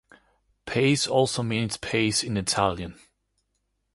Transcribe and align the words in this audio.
"Pace" 0.65 1.05
also 1.05 1.43
means 1.43 1.77
"peace" 1.77 2.23
in 2.23 2.35
Italian. 2.35 2.97